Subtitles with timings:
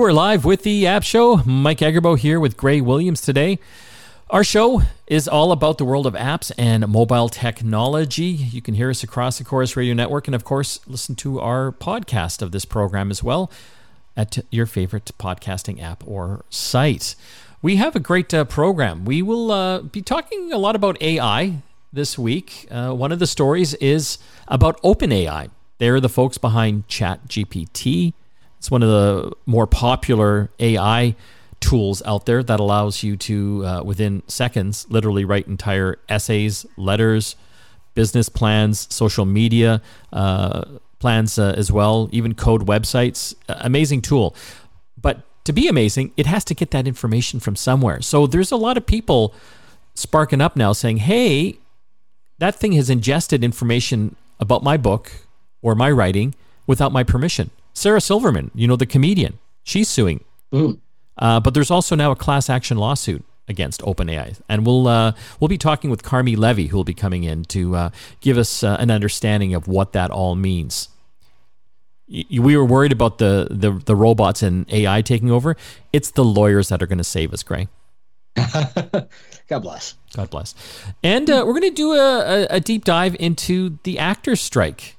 [0.00, 1.42] You are live with the App Show.
[1.44, 3.58] Mike Agerbo here with Gray Williams today.
[4.30, 8.24] Our show is all about the world of apps and mobile technology.
[8.24, 11.70] You can hear us across the Corus Radio Network and, of course, listen to our
[11.70, 13.50] podcast of this program as well
[14.16, 17.14] at your favorite podcasting app or site.
[17.60, 19.04] We have a great uh, program.
[19.04, 21.56] We will uh, be talking a lot about AI
[21.92, 22.66] this week.
[22.70, 24.16] Uh, one of the stories is
[24.48, 25.50] about OpenAI.
[25.76, 28.14] They're the folks behind ChatGPT.
[28.60, 31.16] It's one of the more popular AI
[31.60, 37.36] tools out there that allows you to, uh, within seconds, literally write entire essays, letters,
[37.94, 39.80] business plans, social media
[40.12, 40.64] uh,
[40.98, 43.34] plans uh, as well, even code websites.
[43.48, 44.36] amazing tool.
[45.00, 48.02] But to be amazing, it has to get that information from somewhere.
[48.02, 49.34] So there's a lot of people
[49.94, 51.56] sparking up now saying, hey,
[52.36, 55.12] that thing has ingested information about my book
[55.62, 56.34] or my writing
[56.66, 57.50] without my permission.
[57.80, 60.22] Sarah Silverman, you know, the comedian, she's suing.
[60.52, 60.78] Mm.
[61.16, 65.48] Uh, but there's also now a class action lawsuit against OpenAI, and we'll uh, we'll
[65.48, 67.90] be talking with Carmi Levy, who will be coming in to uh,
[68.20, 70.88] give us uh, an understanding of what that all means.
[72.06, 75.56] Y- we were worried about the, the the robots and AI taking over.
[75.92, 77.68] It's the lawyers that are going to save us, Gray.
[78.36, 79.94] God bless.
[80.14, 80.54] God bless.
[81.02, 84.96] And uh, we're going to do a, a, deep dive into the actors' strike.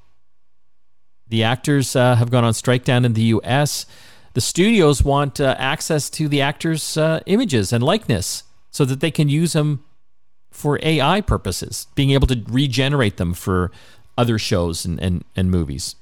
[1.31, 3.85] The actors uh, have gone on strike down in the U.S.
[4.33, 9.11] The studios want uh, access to the actors' uh, images and likeness so that they
[9.11, 9.81] can use them
[10.49, 13.71] for AI purposes, being able to regenerate them for
[14.17, 15.95] other shows and, and, and movies.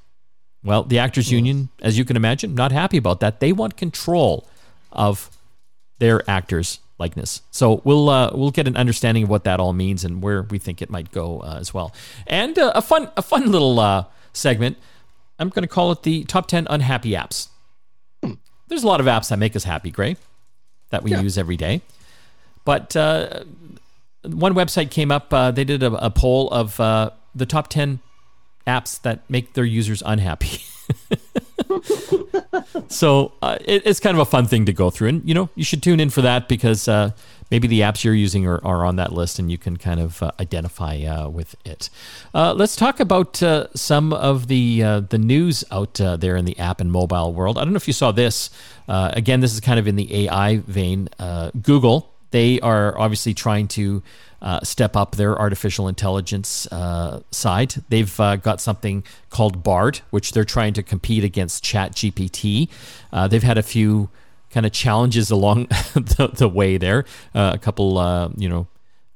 [0.63, 3.39] Well, the Actors Union, as you can imagine, not happy about that.
[3.39, 4.47] They want control
[4.91, 5.29] of
[5.99, 7.43] their actors' likeness.
[7.51, 10.57] So we'll uh, we'll get an understanding of what that all means and where we
[10.57, 11.93] think it might go uh, as well.
[12.25, 14.77] And uh, a fun a fun little uh, segment
[15.39, 17.47] I'm going to call it the top 10 unhappy apps.
[18.23, 18.33] Hmm.
[18.67, 20.17] There's a lot of apps that make us happy, Gray,
[20.89, 21.21] that we yeah.
[21.21, 21.81] use every day.
[22.65, 23.43] But uh,
[24.23, 27.99] one website came up, uh, they did a, a poll of uh, the top 10
[28.67, 30.61] apps that make their users unhappy.
[32.87, 35.09] so uh, it, it's kind of a fun thing to go through.
[35.09, 37.11] And, you know, you should tune in for that because uh,
[37.51, 40.21] maybe the apps you're using are, are on that list and you can kind of
[40.21, 41.89] uh, identify uh, with it.
[42.33, 46.57] Uh, let's talk about uh, some of the uh, the news out there in the
[46.59, 47.57] app and mobile world.
[47.57, 48.49] I don't know if you saw this.
[48.87, 51.09] again, this is kind of in the AI vein.
[51.61, 54.03] Google, they are obviously trying to
[54.41, 57.75] uh, step up their artificial intelligence uh, side.
[57.89, 62.69] They've uh, got something called BARD, which they're trying to compete against ChatGPT.
[63.29, 64.09] they've had a few
[64.51, 67.05] kind of challenges along the, the, way there.
[67.33, 68.67] Uh, a couple, uh, you know,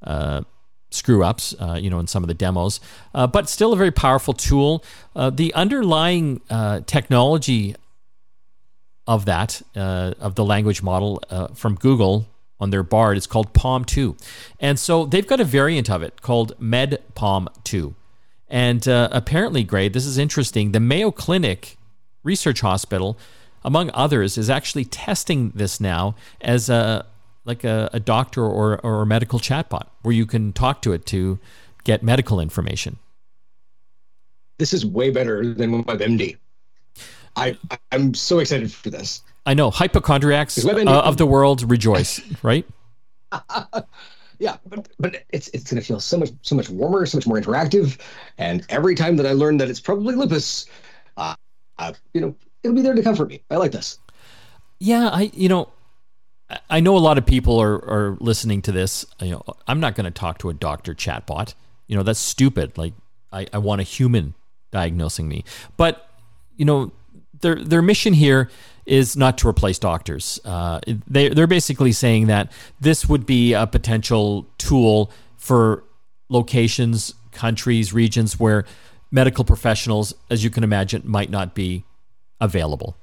[0.02, 0.42] uh,
[0.90, 2.80] screw ups, uh, you know, in some of the demos,
[3.14, 4.84] uh, but still a very powerful tool.
[5.16, 6.40] Uh, the underlying
[6.86, 7.74] technology
[9.06, 11.22] of that, of the language model
[11.54, 12.26] from Google
[12.60, 14.16] on their BARD is called PaLM 2.
[14.60, 17.94] And so they've got a variant of it called MedPaLM 2.
[18.48, 20.72] And apparently, Gray, this is interesting.
[20.72, 21.76] The Mayo Clinic
[22.22, 23.18] Research Hospital
[23.64, 27.06] among others, is actually testing this now as a
[27.44, 31.04] like a, a doctor or, or a medical chatbot where you can talk to it
[31.06, 31.38] to
[31.84, 32.96] get medical information.
[34.58, 36.36] This is way better than WebMD.
[37.36, 37.58] I
[37.90, 39.22] I'm so excited for this.
[39.46, 42.64] I know hypochondriacs uh, of the world rejoice, right?
[44.38, 47.26] yeah, but but it's it's going to feel so much so much warmer, so much
[47.26, 47.98] more interactive,
[48.38, 50.66] and every time that I learn that it's probably lupus,
[51.16, 51.34] uh,
[51.78, 53.42] uh, you know, it'll be there to comfort me.
[53.50, 53.98] I like this.
[54.80, 55.70] Yeah, I you know,
[56.68, 59.06] I know a lot of people are are listening to this.
[59.20, 61.54] You know, I'm not going to talk to a doctor chatbot.
[61.86, 62.76] You know, that's stupid.
[62.76, 62.94] Like
[63.32, 64.34] I, I want a human
[64.72, 65.44] diagnosing me.
[65.76, 66.08] But
[66.56, 66.92] you know,
[67.40, 68.50] their their mission here
[68.86, 70.40] is not to replace doctors.
[70.44, 75.84] Uh, they they're basically saying that this would be a potential tool for
[76.28, 78.64] locations, countries, regions where
[79.10, 81.84] medical professionals, as you can imagine, might not be
[82.40, 82.96] available.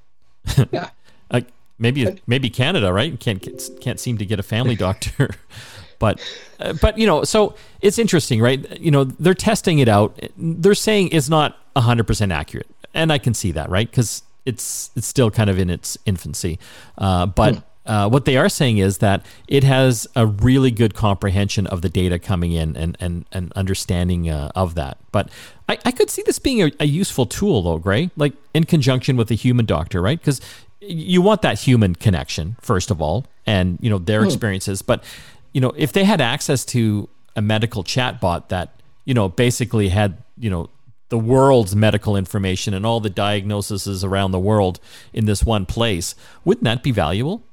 [0.72, 0.90] Yeah.
[1.32, 1.48] like
[1.78, 3.20] maybe maybe Canada, right?
[3.20, 3.46] Can't
[3.80, 5.30] can't seem to get a family doctor.
[6.00, 6.20] but
[6.60, 8.80] uh, but you know, so it's interesting, right?
[8.80, 10.20] You know, they're testing it out.
[10.38, 12.68] They're saying it's not 100% accurate.
[12.94, 13.92] And I can see that, right?
[13.92, 16.60] Cuz it's it's still kind of in its infancy.
[16.98, 17.62] Uh, but hmm.
[17.86, 21.90] Uh, what they are saying is that it has a really good comprehension of the
[21.90, 24.98] data coming in and and, and understanding uh, of that.
[25.12, 25.30] But
[25.68, 29.18] I, I could see this being a, a, useful tool, though, Gray, like in conjunction
[29.18, 30.20] with a human doctor, right?
[30.20, 30.42] Because
[30.80, 34.28] you want that human connection first of all, and you know their hmm.
[34.28, 34.82] experiences.
[34.82, 35.04] But
[35.52, 40.18] you know, if they had access to a medical chatbot that you know basically had
[40.38, 40.70] you know
[41.10, 44.80] the world's medical information and all the diagnoses around the world
[45.12, 46.16] in this one place.
[46.46, 47.44] Wouldn't that be valuable?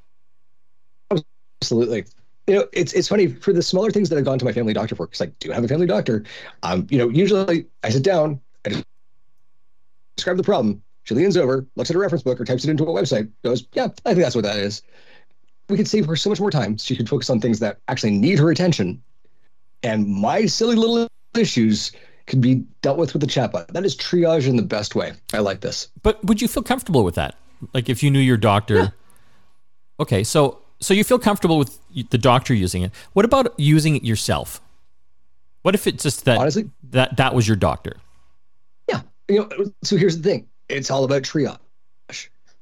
[1.62, 2.05] Absolutely.
[2.46, 4.72] You know, it's it's funny for the smaller things that I've gone to my family
[4.72, 6.25] doctor for because I do have a family doctor.
[6.62, 8.82] Um, you know, usually I sit down, I
[10.16, 10.82] describe the problem.
[11.05, 13.31] She leans over, looks at a reference book, or types it into a website.
[13.43, 14.82] Goes, yeah, I think that's what that is.
[15.69, 16.78] We could save her so much more time.
[16.78, 19.02] She could focus on things that actually need her attention,
[19.82, 21.93] and my silly little issues
[22.26, 23.69] could be dealt with with the chatbot.
[23.69, 25.12] That is triage in the best way.
[25.34, 25.88] I like this.
[26.02, 27.37] But would you feel comfortable with that?
[27.75, 28.75] Like if you knew your doctor.
[28.75, 28.88] Yeah.
[30.00, 31.79] Okay, so so you feel comfortable with
[32.11, 32.93] the doctor using it.
[33.13, 34.61] What about using it yourself?
[35.63, 37.97] What if it's just that honestly that that was your doctor?
[38.89, 39.73] Yeah, you know.
[39.83, 41.59] So here's the thing: it's all about triage,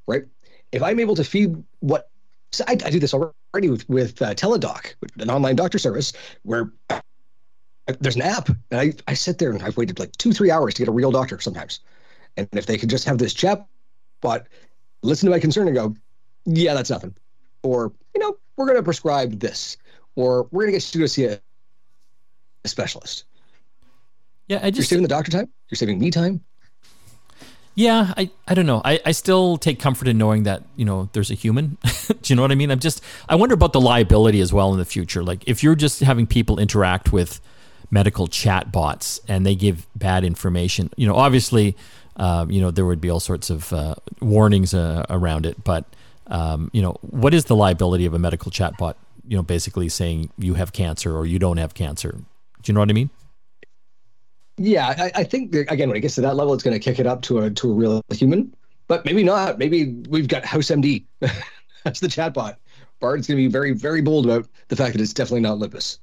[0.06, 0.24] right?
[0.72, 2.08] If I'm able to feed what
[2.52, 6.72] so I, I do this already with with uh, Teladoc, an online doctor service, where
[8.00, 10.74] there's an app, and I, I sit there and I've waited like two, three hours
[10.74, 11.80] to get a real doctor sometimes.
[12.36, 13.66] And if they could just have this chat
[14.20, 14.46] bot
[15.02, 15.94] listen to my concern and go,
[16.44, 17.14] yeah, that's nothing.
[17.66, 19.76] Or, you know, we're going to prescribe this.
[20.14, 21.40] Or we're going to get you to see a,
[22.64, 23.24] a specialist.
[24.48, 24.90] Yeah, I just.
[24.90, 25.48] You're saving the doctor time.
[25.68, 26.42] You're saving me time.
[27.74, 28.80] Yeah, I, I don't know.
[28.84, 31.76] I, I still take comfort in knowing that, you know, there's a human.
[32.08, 32.70] Do you know what I mean?
[32.70, 35.22] I'm just, I wonder about the liability as well in the future.
[35.22, 37.38] Like, if you're just having people interact with,
[37.90, 40.90] medical chat bots and they give bad information.
[40.96, 41.76] You know, obviously,
[42.16, 45.84] uh, you know there would be all sorts of uh, warnings uh, around it, but
[46.28, 48.94] um, you know, what is the liability of a medical chatbot?
[49.26, 52.12] You know, basically saying you have cancer or you don't have cancer.
[52.12, 53.10] Do you know what I mean?
[54.58, 56.80] Yeah, I, I think that, again when it gets to that level, it's going to
[56.80, 58.54] kick it up to a to a real human,
[58.88, 59.58] but maybe not.
[59.58, 61.04] Maybe we've got House MD.
[61.84, 62.56] That's the chatbot.
[62.98, 65.98] Bard's going to be very, very bold about the fact that it's definitely not lupus.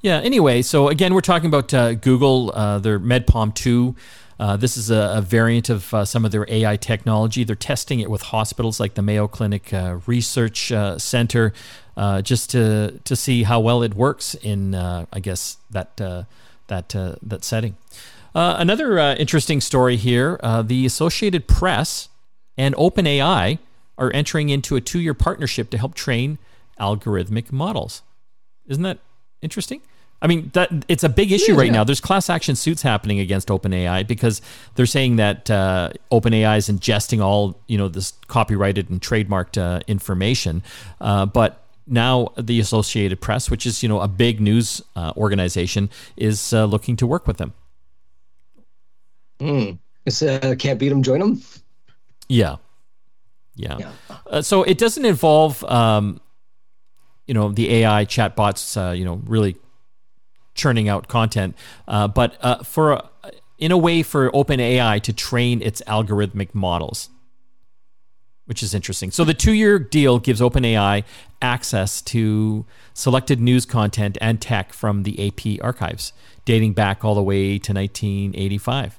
[0.00, 0.18] Yeah.
[0.18, 3.94] Anyway, so again, we're talking about uh, Google, uh, their MedPalm 2.
[4.38, 7.44] Uh, this is a, a variant of uh, some of their AI technology.
[7.44, 11.52] They're testing it with hospitals like the Mayo Clinic uh, Research uh, Center,
[12.22, 16.88] just to to see how well it works in, I guess that that
[17.22, 17.76] that setting.
[18.34, 22.08] another interesting story here: the Associated Press
[22.58, 23.58] and OpenAI
[23.98, 26.38] are entering into a two-year partnership to help train
[26.78, 28.02] algorithmic models.
[28.66, 28.98] Isn't that
[29.40, 29.80] interesting?
[30.22, 31.72] I mean, that it's a big issue yeah, right yeah.
[31.72, 31.84] now.
[31.84, 34.40] There's class action suits happening against OpenAI because
[34.74, 39.80] they're saying that uh, OpenAI is ingesting all you know this copyrighted and trademarked uh,
[39.86, 40.62] information,
[41.00, 45.90] uh, but now the Associated Press, which is you know a big news uh, organization,
[46.16, 47.52] is uh, looking to work with them.
[49.38, 49.72] Hmm.
[50.06, 51.42] It's uh, can't beat them, join them.
[52.28, 52.56] Yeah,
[53.54, 53.92] yeah.
[54.30, 54.40] yeah.
[54.40, 55.62] so it doesn't involve.
[55.64, 56.20] Um,
[57.26, 59.56] you know the AI chatbots, uh, you know, really
[60.56, 61.56] churning out content,
[61.86, 63.02] uh, but uh, for
[63.58, 67.08] in a way for OpenAI to train its algorithmic models,
[68.46, 69.10] which is interesting.
[69.10, 71.04] So the two-year deal gives OpenAI
[71.40, 76.12] access to selected news content and tech from the AP archives,
[76.44, 78.98] dating back all the way to 1985.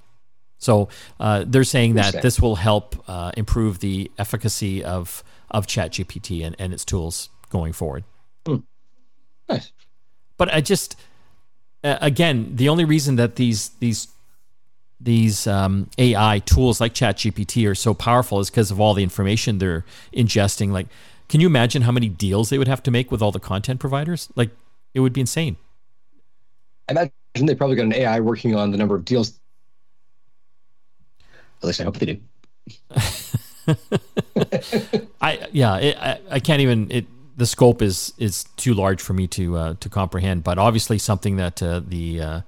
[0.57, 0.89] So
[1.19, 6.55] uh, they're saying that this will help uh, improve the efficacy of of ChatGPT and,
[6.59, 8.03] and its tools going forward.
[8.45, 8.63] Mm.
[9.47, 9.71] Nice.
[10.35, 10.97] But I just
[11.87, 14.09] uh, again, the only reason that these these
[14.99, 19.59] these um, AI tools like ChatGPT are so powerful is because of all the information
[19.59, 20.71] they're ingesting.
[20.71, 20.87] Like,
[21.29, 23.79] can you imagine how many deals they would have to make with all the content
[23.79, 24.29] providers?
[24.35, 24.49] Like,
[24.93, 25.55] it would be insane.
[26.89, 27.11] I imagine
[27.45, 29.39] they probably got an AI working on the number of deals.
[31.61, 32.19] At least I hope they do.
[35.21, 37.05] I yeah, it, I, I can't even it
[37.37, 40.43] the scope is is too large for me to uh, to comprehend.
[40.43, 42.41] But obviously, something that uh, the uh,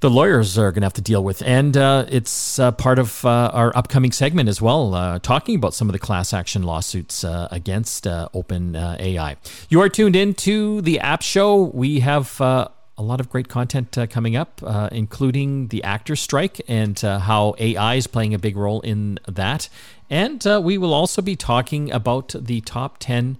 [0.00, 3.24] the lawyers are going to have to deal with, and uh, it's uh, part of
[3.24, 8.06] uh, our upcoming segment as well, talking about some of the class action lawsuits against
[8.06, 9.36] Open AI.
[9.68, 11.62] You are tuned in to the App Show.
[11.62, 12.40] We have.
[12.96, 14.62] a lot of great content coming up,
[14.92, 19.68] including the actor strike and how AI is playing a big role in that.
[20.08, 23.36] And we will also be talking about the top 10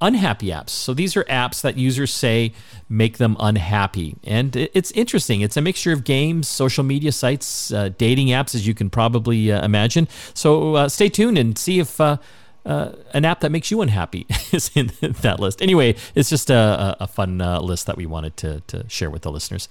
[0.00, 0.70] unhappy apps.
[0.70, 2.52] So these are apps that users say
[2.88, 4.16] make them unhappy.
[4.24, 5.40] And it's interesting.
[5.40, 9.50] It's a mixture of games, social media sites, uh, dating apps, as you can probably
[9.50, 10.08] uh, imagine.
[10.34, 12.00] So uh, stay tuned and see if.
[12.00, 12.18] Uh,
[12.66, 14.90] uh, an app that makes you unhappy is in
[15.22, 15.62] that list.
[15.62, 19.22] Anyway, it's just a, a fun uh, list that we wanted to, to share with
[19.22, 19.70] the listeners.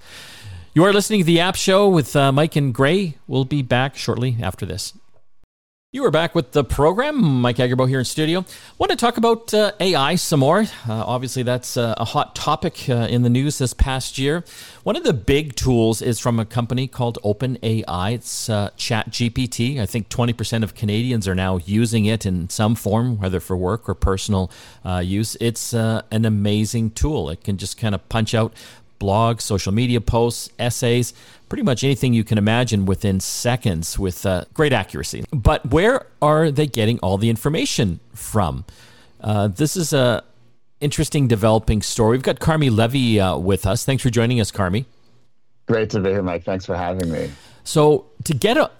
[0.74, 3.16] You are listening to the App Show with Mike and Gray.
[3.28, 4.94] We'll be back shortly after this.
[5.90, 7.40] You are back with the program.
[7.40, 8.44] Mike Agerbo here in studio.
[8.76, 10.60] Want to talk about uh, AI some more.
[10.60, 14.44] Uh, obviously, that's uh, a hot topic uh, in the news this past year.
[14.82, 18.12] One of the big tools is from a company called OpenAI.
[18.12, 19.80] It's uh, ChatGPT.
[19.80, 23.88] I think 20% of Canadians are now using it in some form, whether for work
[23.88, 24.50] or personal
[25.00, 25.38] use.
[25.40, 27.30] It's an amazing tool.
[27.30, 28.52] It can just kind of punch out
[28.98, 31.14] blogs, social media posts, essays,
[31.48, 35.24] pretty much anything you can imagine within seconds with uh, great accuracy.
[35.32, 38.64] But where are they getting all the information from?
[39.20, 40.22] Uh, this is a
[40.80, 42.12] interesting developing story.
[42.12, 43.84] We've got Carmi Levy uh, with us.
[43.84, 44.84] Thanks for joining us, Carmi.
[45.66, 46.44] Great to be here, Mike.
[46.44, 47.30] Thanks for having me.
[47.64, 48.70] So to get a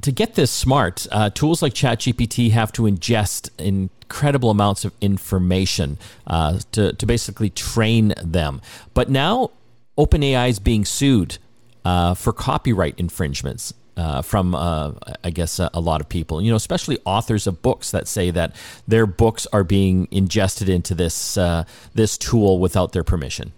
[0.00, 5.98] to get this smart, uh, tools like ChatGPT have to ingest incredible amounts of information
[6.26, 8.60] uh, to, to basically train them.
[8.92, 9.52] But now
[9.96, 11.38] OpenAI is being sued
[11.84, 13.74] uh, for copyright infringements.
[13.96, 14.90] Uh, from uh,
[15.22, 18.32] I guess a, a, lot of people, you know, especially authors of books that say
[18.32, 18.56] that
[18.88, 21.62] their books are being ingested into this uh,
[21.94, 23.52] this tool without their permission.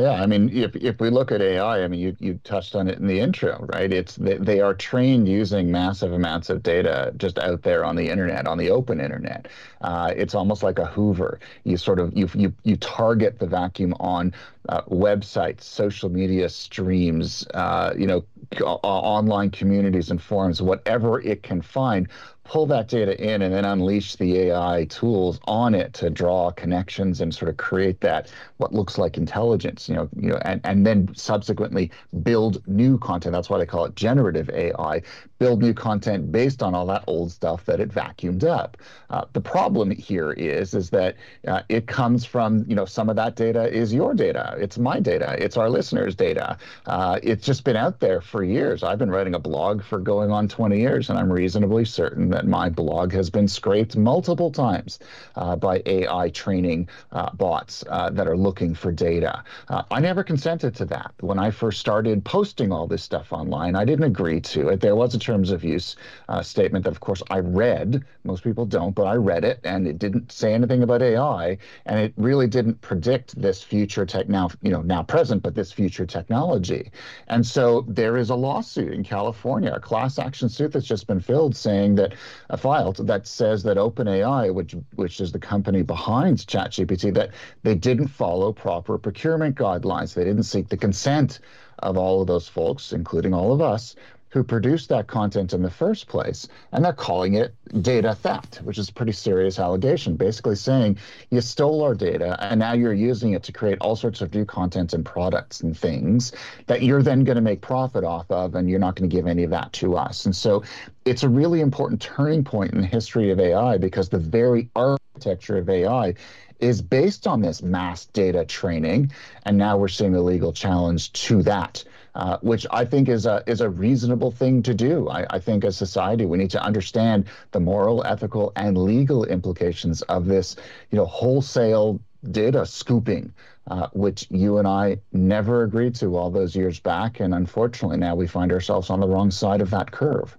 [0.00, 2.88] Yeah, I mean, if if we look at AI, I mean, you you touched on
[2.88, 3.92] it in the intro, right?
[3.92, 8.08] It's they, they are trained using massive amounts of data just out there on the
[8.08, 9.48] internet, on the open internet.
[9.82, 11.38] Uh, it's almost like a Hoover.
[11.64, 14.32] You sort of you you you target the vacuum on
[14.70, 18.24] uh, websites, social media streams, uh, you know,
[18.62, 22.08] online communities and forums, whatever it can find
[22.44, 27.20] pull that data in and then unleash the AI tools on it to draw connections
[27.20, 30.86] and sort of create that what looks like intelligence, you know, you know, and, and
[30.86, 31.90] then subsequently
[32.22, 33.32] build new content.
[33.32, 35.02] That's why they call it generative AI.
[35.38, 38.76] Build new content based on all that old stuff that it vacuumed up.
[39.10, 41.16] Uh, the problem here is is that
[41.46, 45.00] uh, it comes from you know some of that data is your data, it's my
[45.00, 46.58] data, it's our listeners' data.
[46.86, 48.82] Uh, it's just been out there for years.
[48.82, 52.39] I've been writing a blog for going on 20 years, and I'm reasonably certain that
[52.40, 54.98] that my blog has been scraped multiple times
[55.36, 59.44] uh, by AI training uh, bots uh, that are looking for data.
[59.68, 61.12] Uh, I never consented to that.
[61.20, 64.80] When I first started posting all this stuff online, I didn't agree to it.
[64.80, 65.96] There was a terms of use
[66.30, 68.02] uh, statement that, of course, I read.
[68.24, 72.00] Most people don't, but I read it, and it didn't say anything about AI, and
[72.00, 76.06] it really didn't predict this future tech now, you know, now present, but this future
[76.06, 76.90] technology.
[77.28, 81.20] And so there is a lawsuit in California, a class action suit that's just been
[81.20, 82.14] filled saying that
[82.48, 87.30] a file that says that OpenAI, which which is the company behind ChatGPT, that
[87.62, 90.14] they didn't follow proper procurement guidelines.
[90.14, 91.40] They didn't seek the consent
[91.78, 93.96] of all of those folks, including all of us,
[94.30, 96.48] who produced that content in the first place.
[96.72, 100.98] And they're calling it data theft, which is a pretty serious allegation, basically saying
[101.30, 104.44] you stole our data and now you're using it to create all sorts of new
[104.44, 106.32] content and products and things
[106.66, 109.26] that you're then going to make profit off of, and you're not going to give
[109.26, 110.26] any of that to us.
[110.26, 110.62] And so
[111.04, 115.58] it's a really important turning point in the history of AI because the very architecture
[115.58, 116.14] of AI
[116.60, 119.10] is based on this mass data training.
[119.44, 121.82] And now we're seeing a legal challenge to that.
[122.16, 125.08] Uh, which I think is a is a reasonable thing to do.
[125.08, 130.02] I, I, think as society we need to understand the moral, ethical, and legal implications
[130.02, 130.56] of this,
[130.90, 132.00] you know, wholesale
[132.32, 133.32] data scooping,
[133.70, 138.16] uh, which you and I never agreed to all those years back, and unfortunately now
[138.16, 140.36] we find ourselves on the wrong side of that curve.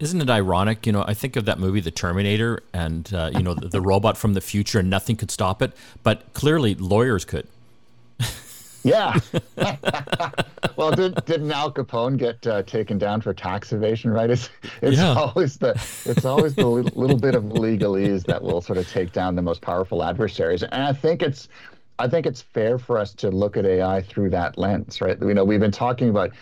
[0.00, 0.86] Isn't it ironic?
[0.86, 3.80] You know, I think of that movie, The Terminator, and uh, you know the, the
[3.82, 7.46] robot from the future, and nothing could stop it, but clearly lawyers could.
[8.84, 9.18] Yeah.
[10.76, 14.10] well, did, didn't Al Capone get uh, taken down for tax evasion?
[14.10, 14.30] Right.
[14.30, 15.14] It's it's yeah.
[15.14, 15.70] always the
[16.04, 19.60] it's always the little bit of legalese that will sort of take down the most
[19.60, 20.62] powerful adversaries.
[20.62, 21.48] And I think it's
[21.98, 25.18] I think it's fair for us to look at AI through that lens, right?
[25.20, 26.32] You know, we've been talking about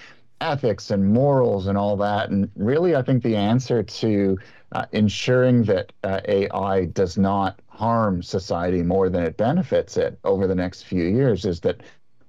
[0.41, 4.39] ethics and morals and all that, and really, I think the answer to
[4.73, 10.47] uh, ensuring that uh, AI does not harm society more than it benefits it over
[10.47, 11.81] the next few years is that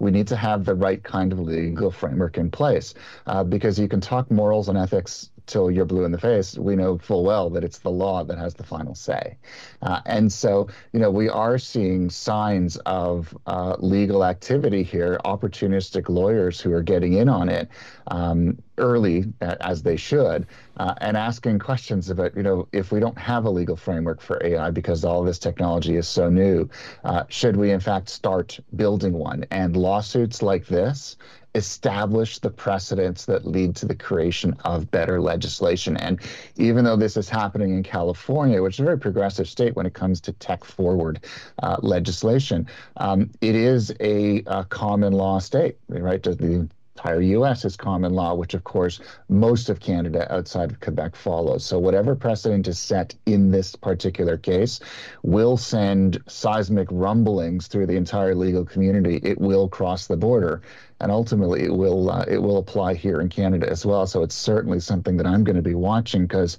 [0.02, 2.96] we need to have the right kind of legal framework in place
[3.28, 6.76] uh, because you can talk morals and ethics till you're blue in the face, we
[6.76, 9.38] know full well that it's the law that has the final say.
[9.82, 16.08] Uh, and so, you know, we are seeing signs of uh, legal activity here, opportunistic
[16.08, 17.68] lawyers who are getting in on it
[18.08, 23.18] um, early, as they should, uh, and asking questions about, you know, if we don't
[23.18, 26.70] have a legal framework for AI because all this technology is so new,
[27.04, 29.46] uh, should we in fact start building one?
[29.52, 31.18] And lawsuits like this
[31.54, 35.98] establish the precedents that lead to the creation of better legislation.
[35.98, 36.20] And
[36.56, 39.94] even though this is happening in California, which is a very progressive state when it
[39.94, 41.20] comes to tech forward
[41.62, 42.68] uh, legislation,
[42.98, 46.24] um, it is a, a, common law state, right?
[46.24, 46.70] The
[47.04, 51.66] entire US is common law, which of course most of Canada outside of Quebec follows.
[51.66, 54.80] So whatever precedent is set in this particular case
[55.24, 59.20] will send seismic rumblings through the entire legal community.
[59.24, 60.62] It will cross the border
[61.02, 64.06] and ultimately it will uh, it will apply here in Canada as well.
[64.08, 66.58] So it's certainly something that I'm going to be watching because,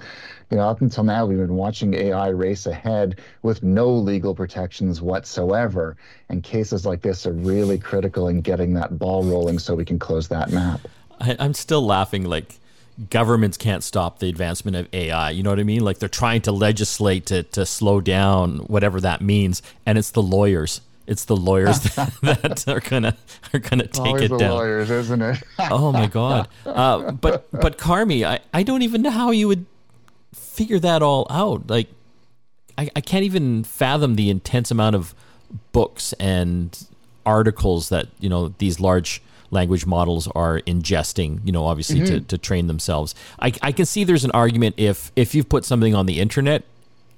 [0.51, 5.01] you know, up until now we've been watching AI race ahead with no legal protections
[5.01, 5.97] whatsoever,
[6.29, 9.99] and cases like this are really critical in getting that ball rolling so we can
[9.99, 10.81] close that map.
[11.21, 12.59] I, I'm still laughing like
[13.11, 15.31] governments can't stop the advancement of AI.
[15.31, 15.83] You know what I mean?
[15.83, 20.23] Like they're trying to legislate to to slow down whatever that means, and it's the
[20.23, 21.81] lawyers it's the lawyers
[22.23, 23.17] that, are gonna
[23.53, 24.51] are gonna take Always it the down.
[24.53, 25.43] Lawyers, isn't it?
[25.59, 26.49] oh my god!
[26.65, 29.67] Uh, but but Carmi, I, I don't even know how you would
[30.35, 31.69] figure that all out.
[31.69, 31.89] Like,
[32.79, 35.15] I, I can't even fathom the intense amount of
[35.73, 36.87] books and
[37.25, 41.41] articles that you know these large language models are ingesting.
[41.45, 42.15] You know, obviously mm-hmm.
[42.15, 43.15] to, to train themselves.
[43.39, 46.65] I, I can see there's an argument if if you've put something on the internet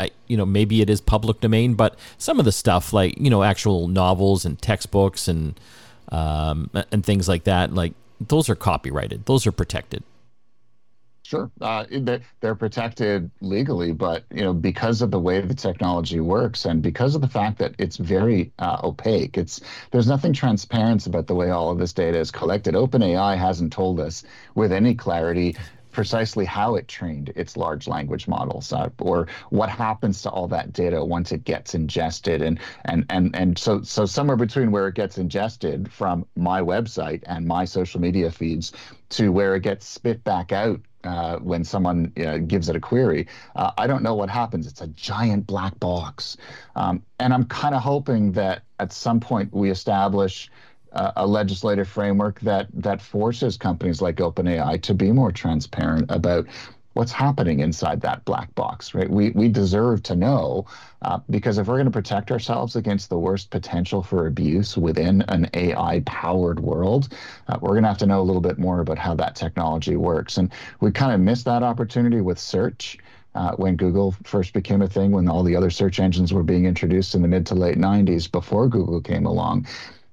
[0.00, 3.30] I, you know, maybe it is public domain, but some of the stuff like you
[3.30, 5.58] know actual novels and textbooks and
[6.10, 9.26] um, and things like that, like those are copyrighted.
[9.26, 10.02] Those are protected.
[11.24, 11.86] Sure, uh,
[12.40, 17.14] they're protected legally, but you know because of the way the technology works and because
[17.14, 21.48] of the fact that it's very uh, opaque, it's there's nothing transparent about the way
[21.48, 22.74] all of this data is collected.
[22.74, 24.22] OpenAI hasn't told us
[24.54, 25.56] with any clarity
[25.94, 30.72] precisely how it trained its large language models uh, or what happens to all that
[30.72, 34.94] data once it gets ingested and and and and so so somewhere between where it
[34.94, 38.72] gets ingested from my website and my social media feeds
[39.08, 43.28] to where it gets spit back out uh, when someone uh, gives it a query.
[43.54, 44.66] Uh, I don't know what happens.
[44.66, 46.36] It's a giant black box.
[46.74, 50.50] Um, and I'm kind of hoping that at some point we establish
[50.94, 56.46] uh, a legislative framework that that forces companies like OpenAI to be more transparent about
[56.94, 59.10] what's happening inside that black box, right?
[59.10, 60.66] We we deserve to know
[61.02, 65.22] uh, because if we're going to protect ourselves against the worst potential for abuse within
[65.22, 67.12] an AI-powered world,
[67.48, 69.96] uh, we're going to have to know a little bit more about how that technology
[69.96, 70.38] works.
[70.38, 72.98] And we kind of missed that opportunity with search.
[73.34, 76.66] Uh, when Google first became a thing, when all the other search engines were being
[76.66, 79.66] introduced in the mid to late 90s, before Google came along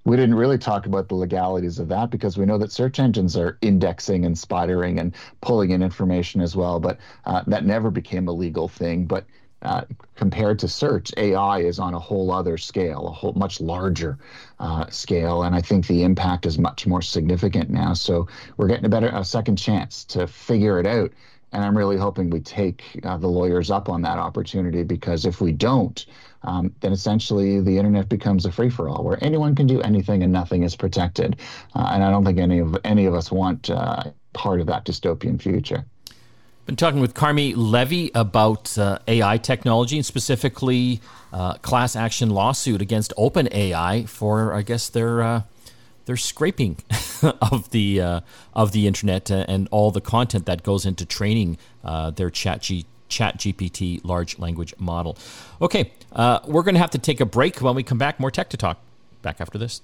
[0.03, 3.37] we didn't really talk about the legalities of that because we know that search engines
[3.37, 8.27] are indexing and spidering and pulling in information as well, but uh, that never became
[8.27, 9.05] a legal thing.
[9.05, 9.25] But
[9.61, 9.83] uh,
[10.15, 14.17] compared to search, AI is on a whole other scale, a whole much larger
[14.59, 17.93] uh, scale, and I think the impact is much more significant now.
[17.93, 21.11] So we're getting a better, a second chance to figure it out,
[21.51, 25.41] and I'm really hoping we take uh, the lawyers up on that opportunity because if
[25.41, 26.03] we don't,
[26.43, 30.23] um, then essentially the internet becomes a free for all where anyone can do anything
[30.23, 31.37] and nothing is protected.
[31.75, 34.85] Uh, and I don't think any of any of us want uh, part of that
[34.85, 35.85] dystopian future.
[36.65, 41.01] Been talking with Carmi Levy about uh, AI technology and specifically
[41.33, 45.41] uh, class action lawsuit against OpenAI for, I guess, their uh,
[46.05, 46.77] their scraping
[47.23, 48.21] of the uh,
[48.53, 52.61] of the internet and all the content that goes into training their Chat
[53.11, 55.17] G Chat GPT large language model.
[55.61, 57.61] Okay, uh, we're going to have to take a break.
[57.61, 58.79] When we come back, more tech to talk.
[59.21, 59.81] Back after this.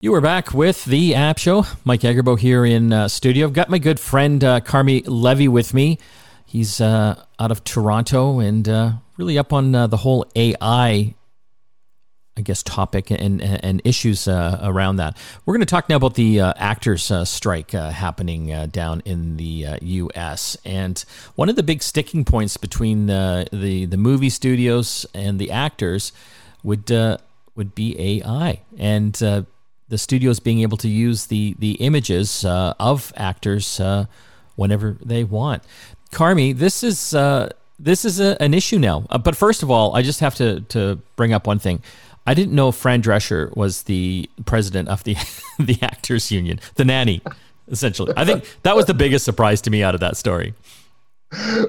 [0.00, 1.66] You are back with the App Show.
[1.84, 3.46] Mike Agerbo here in uh, studio.
[3.46, 5.98] I've got my good friend uh, Carmi Levy with me.
[6.46, 11.14] He's uh, out of Toronto and uh, really up on uh, the whole AI
[12.38, 15.16] I guess, topic and, and issues uh, around that.
[15.44, 19.02] We're going to talk now about the uh, actors' uh, strike uh, happening uh, down
[19.04, 20.56] in the U.S.
[20.56, 25.50] Uh, and one of the big sticking points between the the movie studios and the
[25.50, 26.12] actors
[26.62, 26.88] would
[27.56, 33.80] would be AI and the studios being able to use the the images of actors
[34.54, 35.64] whenever they want.
[36.12, 37.10] Carmi, this is
[37.80, 39.00] this is a, an issue now.
[39.24, 41.82] but first of all, I just have to to bring up one thing.
[42.28, 45.14] I didn't know Fran Drescher was the president of the
[45.58, 47.22] the actors union, the nanny,
[47.68, 48.12] essentially.
[48.18, 50.52] I think that was the biggest surprise to me out of that story.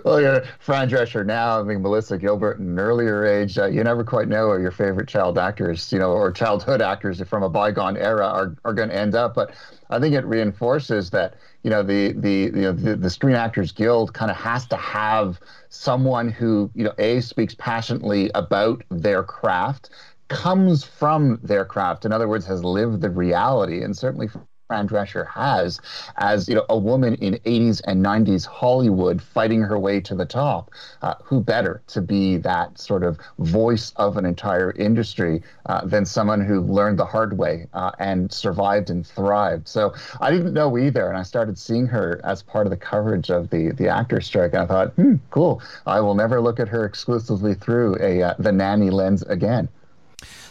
[0.06, 3.84] Well, yeah, Fran Drescher now, I mean, Melissa Gilbert in an earlier age, uh, you
[3.84, 7.50] never quite know where your favorite child actors, you know, or childhood actors from a
[7.50, 9.36] bygone era are, are going to end up.
[9.36, 9.54] But
[9.90, 13.74] I think it reinforces that, you know, the, the, you know, the, the Screen Actors
[13.74, 19.24] Guild kind of has to have someone who, you know, A, speaks passionately about their
[19.24, 19.90] craft,
[20.30, 22.06] comes from their craft.
[22.06, 23.84] In other words, has lived the reality.
[23.84, 24.30] And certainly
[24.70, 25.80] Fran Drescher has
[26.18, 30.28] as you know a woman in 80s and 90s Hollywood fighting her way to the
[30.28, 30.70] top.
[31.02, 36.06] Uh, who better to be that sort of voice of an entire industry uh, than
[36.06, 39.68] someone who learned the hard way uh, and survived and thrived?
[39.68, 43.32] So I didn't know either, and I started seeing her as part of the coverage
[43.32, 45.64] of the the actor strike, and I thought, hmm, cool.
[45.88, 49.68] I will never look at her exclusively through a uh, the nanny lens again.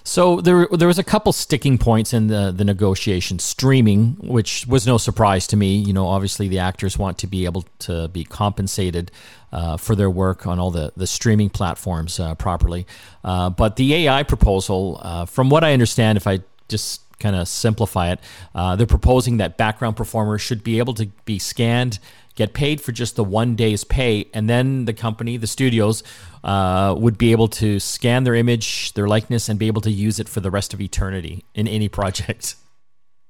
[0.05, 3.39] So there, there was a couple sticking points in the the negotiation.
[3.39, 5.77] Streaming, which was no surprise to me.
[5.77, 9.11] You know, obviously the actors want to be able to be compensated
[9.53, 12.87] uh, for their work on all the the streaming platforms uh, properly.
[13.25, 17.49] Uh, but the AI proposal, uh, from what I understand, if I just kind of
[17.49, 18.21] simplify it,
[18.55, 21.99] uh, they're proposing that background performers should be able to be scanned
[22.39, 26.05] get paid for just the one day's pay, and then the company, the studios,
[26.45, 30.21] uh, would be able to scan their image, their likeness, and be able to use
[30.21, 32.55] it for the rest of eternity in any project.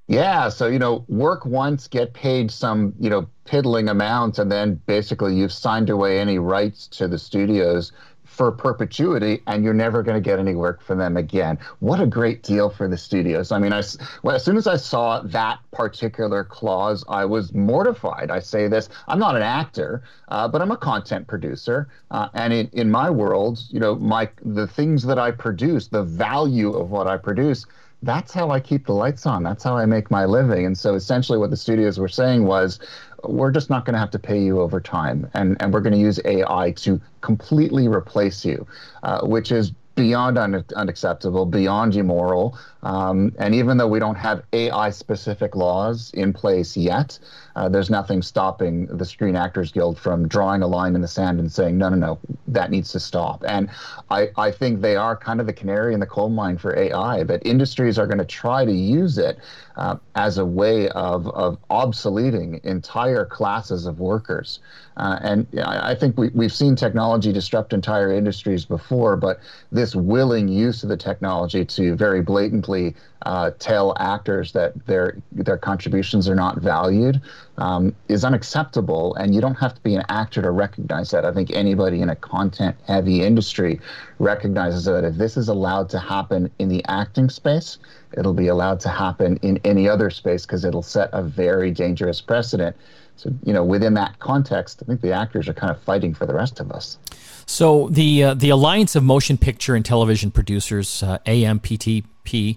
[0.08, 4.80] Yeah, so you know, work once, get paid some you know piddling amounts, and then
[4.86, 7.92] basically you've signed away any rights to the studios
[8.38, 11.59] for perpetuity and you're never going to get any work from them again.
[11.81, 13.51] What a great deal for the studios.
[13.51, 13.83] I mean, I,
[14.22, 18.31] well, as soon as I saw that particular clause, I was mortified.
[18.31, 21.88] I say this, I'm not an actor, uh, but I'm a content producer.
[22.12, 26.05] Uh, and in, in my world, you know, my the things that I produce, the
[26.05, 27.66] value of what I produce,
[28.02, 29.42] that's how I keep the lights on.
[29.42, 30.66] That's how I make my living.
[30.66, 32.78] And so essentially what the studios were saying was,
[33.24, 35.28] we're just not going to have to pay you over time.
[35.34, 38.66] And, and we're going to use AI to completely replace you,
[39.02, 42.56] uh, which is beyond un- unacceptable, beyond immoral.
[42.84, 47.18] Um, and even though we don't have AI specific laws in place yet,
[47.58, 51.40] uh, there's nothing stopping the Screen Actors Guild from drawing a line in the sand
[51.40, 53.42] and saying, no, no, no, that needs to stop.
[53.48, 53.68] And
[54.10, 57.24] I, I think they are kind of the canary in the coal mine for AI,
[57.24, 59.40] that industries are going to try to use it
[59.76, 64.60] uh, as a way of, of obsoleting entire classes of workers.
[64.96, 69.40] Uh, and I think we, we've seen technology disrupt entire industries before, but
[69.72, 75.58] this willing use of the technology to very blatantly uh, tell actors that their their
[75.58, 77.20] contributions are not valued
[77.58, 81.24] um, is unacceptable, and you don't have to be an actor to recognize that.
[81.24, 83.80] I think anybody in a content-heavy industry
[84.20, 87.78] recognizes that if this is allowed to happen in the acting space,
[88.16, 92.20] it'll be allowed to happen in any other space because it'll set a very dangerous
[92.20, 92.76] precedent.
[93.16, 96.24] So, you know, within that context, I think the actors are kind of fighting for
[96.24, 96.98] the rest of us.
[97.46, 102.56] So the uh, the Alliance of Motion Picture and Television Producers, uh, AMPTP,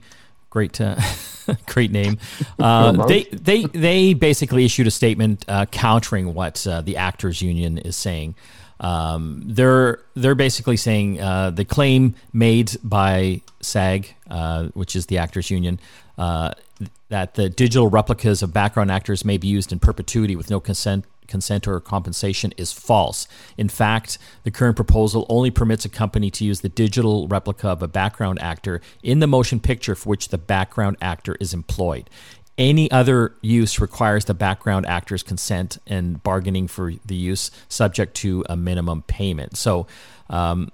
[0.51, 0.95] great uh,
[1.65, 2.19] great name.
[2.59, 7.79] Uh, they they they basically issued a statement uh, countering what uh, the Actors Union
[7.79, 8.35] is saying.
[8.79, 15.17] Um, they're they're basically saying uh, the claim made by SAG, uh, which is the
[15.17, 15.79] Actors Union,
[16.17, 21.05] that the digital replicas of background actors may be used in perpetuity with no consent
[21.31, 23.27] consent or compensation is false.
[23.57, 27.81] In fact, the current proposal only permits a company to use the digital replica of
[27.81, 32.09] a background actor in the motion picture for which the background actor is employed.
[32.57, 38.45] Any other use requires the background actor's consent and bargaining for the use, subject to
[38.49, 39.57] a minimum payment.
[39.57, 39.87] So,
[40.29, 40.69] um,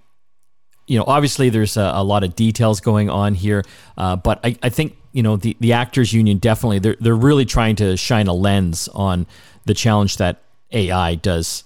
[0.87, 3.63] you know, obviously there's a, a, lot of details going on here,
[3.97, 7.45] uh, but I, I, think you know the the actors union definitely they're they're really
[7.45, 9.25] trying to shine a lens on
[9.65, 11.63] the challenge that AI does,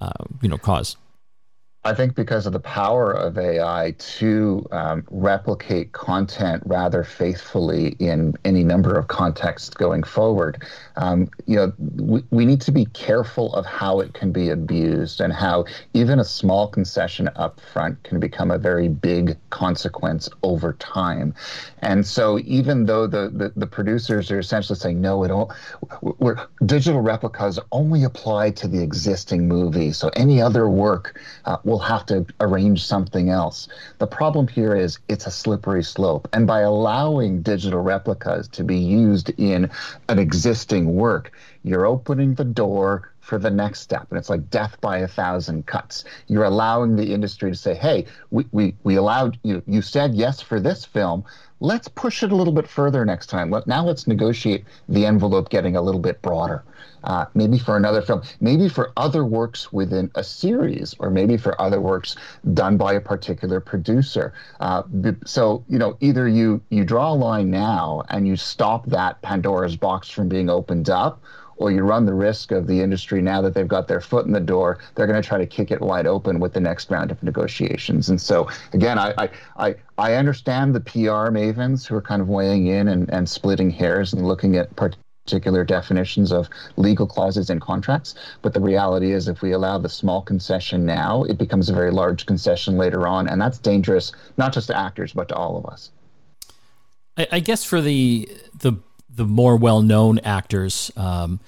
[0.00, 0.96] uh, you know, cause.
[1.86, 8.34] I think because of the power of AI to um, replicate content rather faithfully in
[8.44, 10.62] any number of contexts going forward,
[10.96, 15.20] um, you know, we, we need to be careful of how it can be abused
[15.20, 20.72] and how even a small concession up front can become a very big consequence over
[20.74, 21.34] time.
[21.80, 25.54] And so even though the, the, the producers are essentially saying, no, it all,
[26.00, 29.92] we're, digital replicas only apply to the existing movie.
[29.92, 33.66] So any other work uh, will have to arrange something else.
[33.98, 36.28] The problem here is it's a slippery slope.
[36.32, 39.68] And by allowing digital replicas to be used in
[40.08, 41.32] an existing work,
[41.64, 44.06] you're opening the door for the next step.
[44.10, 46.04] And it's like death by a thousand cuts.
[46.28, 50.40] You're allowing the industry to say, hey, we, we, we allowed you, you said yes
[50.40, 51.24] for this film.
[51.64, 53.50] Let's push it a little bit further next time.
[53.50, 56.62] Let, now let's negotiate the envelope getting a little bit broader
[57.04, 61.60] uh, maybe for another film, maybe for other works within a series, or maybe for
[61.60, 62.16] other works
[62.54, 64.32] done by a particular producer.
[64.60, 64.82] Uh,
[65.24, 69.76] so you know, either you you draw a line now and you stop that Pandora's
[69.76, 71.22] box from being opened up,
[71.56, 74.32] or you run the risk of the industry now that they've got their foot in
[74.32, 77.10] the door, they're going to try to kick it wide open with the next round
[77.10, 78.08] of negotiations.
[78.08, 82.66] And so, again, I, I, I, understand the PR mavens who are kind of weighing
[82.66, 84.74] in and, and splitting hairs and looking at
[85.24, 88.14] particular definitions of legal clauses in contracts.
[88.42, 91.90] But the reality is, if we allow the small concession now, it becomes a very
[91.90, 93.28] large concession later on.
[93.28, 95.90] And that's dangerous, not just to actors, but to all of us.
[97.16, 98.74] I, I guess for the, the,
[99.14, 101.40] the more well known actors, um,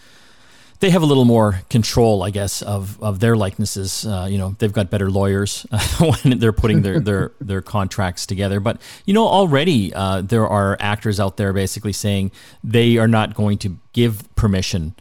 [0.81, 4.07] they have a little more control, I guess, of, of their likenesses.
[4.07, 5.67] Uh, you know, they've got better lawyers
[5.99, 8.61] when they're putting their, their, their contracts together.
[8.61, 12.31] But, you know, already uh, there are actors out there basically saying
[12.63, 14.95] they are not going to give permission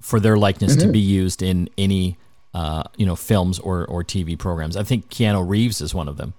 [0.00, 0.86] for their likeness mm-hmm.
[0.86, 2.16] to be used in any,
[2.54, 4.76] uh, you know, films or, or TV programs.
[4.76, 6.34] I think Keanu Reeves is one of them.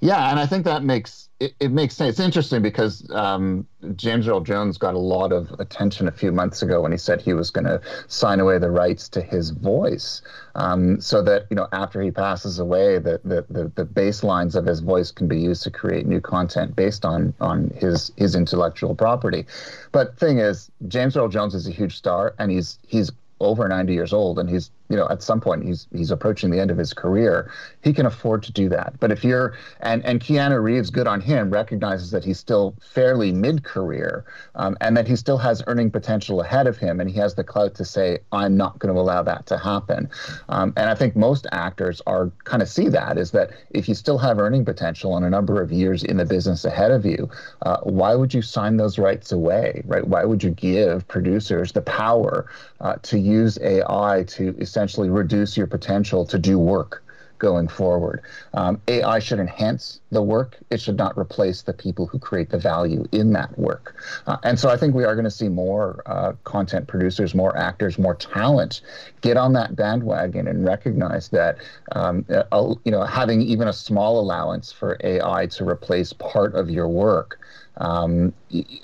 [0.00, 2.10] Yeah, and I think that makes it, it makes sense.
[2.10, 6.62] It's interesting because um, James Earl Jones got a lot of attention a few months
[6.62, 10.22] ago when he said he was going to sign away the rights to his voice,
[10.54, 14.64] um, so that you know after he passes away, the, the the the baselines of
[14.64, 18.94] his voice can be used to create new content based on on his his intellectual
[18.94, 19.46] property.
[19.92, 23.92] But thing is, James Earl Jones is a huge star, and he's he's over 90
[23.92, 26.76] years old and he's you know at some point he's he's approaching the end of
[26.76, 27.50] his career
[27.82, 28.94] he can afford to do that.
[29.00, 33.32] But if you're and and Keanu Reeves good on him recognizes that he's still fairly
[33.32, 37.34] mid-career um, and that he still has earning potential ahead of him and he has
[37.34, 40.08] the clout to say I'm not going to allow that to happen.
[40.48, 43.94] Um, and I think most actors are kind of see that is that if you
[43.94, 47.28] still have earning potential and a number of years in the business ahead of you
[47.62, 50.06] uh, why would you sign those rights away right?
[50.06, 52.46] Why would you give producers the power
[52.80, 57.04] uh, to use AI to essentially reduce your potential to do work
[57.38, 58.22] going forward.
[58.54, 60.56] Um, AI should enhance the work.
[60.70, 63.96] It should not replace the people who create the value in that work.
[64.26, 67.56] Uh, and so I think we are going to see more uh, content producers, more
[67.56, 68.80] actors, more talent
[69.20, 71.58] get on that bandwagon and recognize that
[71.92, 76.68] um, uh, you know having even a small allowance for AI to replace part of
[76.68, 77.38] your work
[77.78, 78.32] um,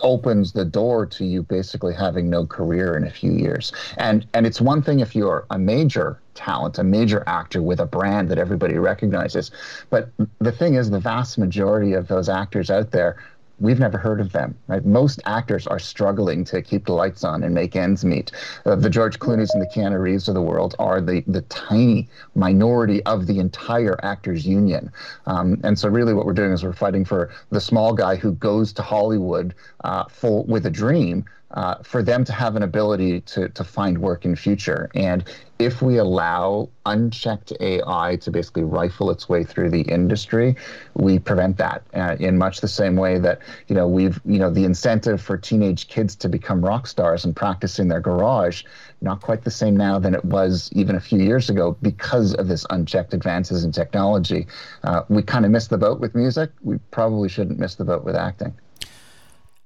[0.00, 3.72] opens the door to you basically having no career in a few years.
[3.98, 7.87] And and it's one thing if you're a major talent, a major actor with a
[7.87, 9.50] brand that everybody recognizes,
[9.90, 13.16] but the thing is, the vast majority of those actors out there
[13.61, 14.57] we've never heard of them.
[14.66, 14.85] Right?
[14.85, 18.33] Most actors are struggling to keep the lights on and make ends meet.
[18.64, 22.09] Uh, the George Clooney's and the Keanu Reeves of the world are the the tiny
[22.35, 24.90] minority of the entire actors union.
[25.27, 28.33] Um, and so really, what we're doing is we're fighting for the small guy who
[28.33, 33.21] goes to Hollywood uh, full with a dream uh, for them to have an ability
[33.23, 34.91] to, to find work in future.
[34.95, 35.25] And
[35.59, 40.57] if we allow unchecked AI to basically rifle its way through the industry,
[40.95, 44.51] we prevent that uh, in much the same way that, you know, we've, you know,
[44.51, 48.63] the incentive for teenage kids to become rock stars and practice in their garage,
[49.03, 52.49] not quite the same now than it was even a few years ago because of
[52.49, 54.47] this unchecked advances in technology.
[54.85, 56.51] Uh, we kind of missed the boat with music.
[56.63, 58.55] We probably shouldn't miss the boat with acting.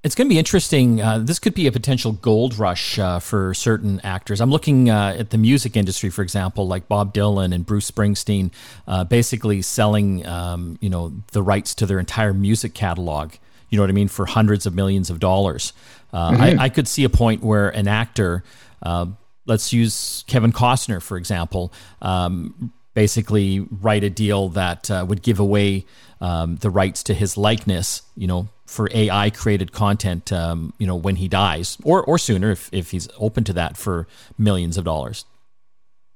[0.04, 1.00] It's going to be interesting.
[1.00, 4.38] Uh, this could be a potential gold rush uh, for certain actors.
[4.38, 8.50] I'm looking uh, at the music industry, for example, like Bob Dylan and Bruce Springsteen,
[8.86, 13.32] uh, basically selling, um, you know, the rights to their entire music catalog.
[13.70, 15.72] You know what I mean for hundreds of millions of dollars.
[16.12, 16.60] Uh, mm-hmm.
[16.60, 18.44] I, I, could see a point where an actor,
[18.82, 19.06] uh,
[19.46, 25.84] let's use Kevin Costner, for example, um, basically write a deal that would give away
[26.20, 30.96] um, the rights to his likeness, you know, for AI created content, um, you know,
[30.96, 34.84] when he dies or, or sooner if, if he's open to that for millions of
[34.84, 35.26] dollars.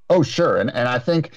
[0.09, 0.57] Oh, sure.
[0.57, 1.33] And, and I think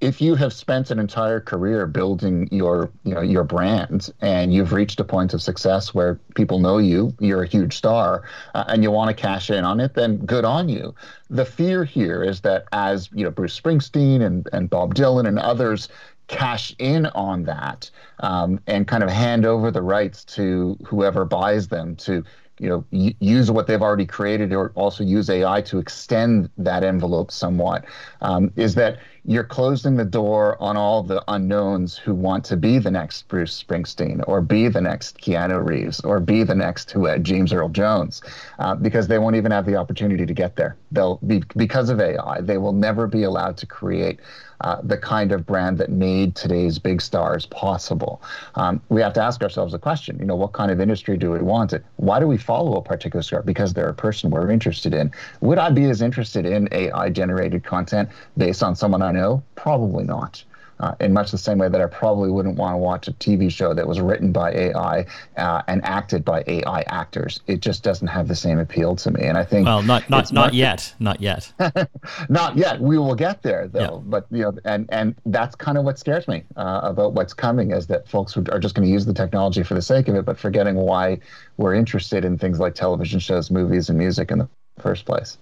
[0.00, 4.72] if you have spent an entire career building your, you know, your brand and you've
[4.72, 8.22] reached a point of success where people know you, you're a huge star
[8.54, 10.94] uh, and you want to cash in on it, then good on you.
[11.30, 15.38] The fear here is that as, you know, Bruce Springsteen and, and Bob Dylan and
[15.38, 15.88] others
[16.28, 21.68] cash in on that um, and kind of hand over the rights to whoever buys
[21.68, 22.22] them to
[22.60, 27.30] you know use what they've already created or also use AI to extend that envelope
[27.30, 27.84] somewhat
[28.20, 32.78] um, is that you're closing the door on all the unknowns who want to be
[32.78, 37.06] the next Bruce Springsteen or be the next Keanu Reeves or be the next who
[37.06, 38.22] uh, James Earl Jones
[38.58, 40.78] uh, because they won't even have the opportunity to get there.
[40.92, 42.40] They'll be because of AI.
[42.40, 44.20] They will never be allowed to create
[44.60, 48.20] uh, the kind of brand that made today's big stars possible.
[48.54, 51.30] Um, we have to ask ourselves a question, you know, what kind of industry do
[51.30, 51.72] we want?
[51.72, 51.84] It?
[51.96, 53.42] Why do we follow a particular star?
[53.42, 55.12] Because they're a person we're interested in.
[55.40, 59.42] Would I be as interested in AI generated content based on someone I know?
[59.54, 60.42] Probably not.
[60.80, 63.50] Uh, in much the same way that I probably wouldn't want to watch a TV
[63.50, 67.40] show that was written by AI uh, and acted by AI actors.
[67.46, 69.24] It just doesn't have the same appeal to me.
[69.24, 71.52] And I think well, not not not yet, not yet,
[72.28, 72.80] not yet.
[72.80, 73.80] We will get there though.
[73.80, 74.00] Yeah.
[74.04, 77.72] But you know, and and that's kind of what scares me uh, about what's coming
[77.72, 80.24] is that folks are just going to use the technology for the sake of it,
[80.24, 81.18] but forgetting why
[81.56, 85.38] we're interested in things like television shows, movies, and music in the first place.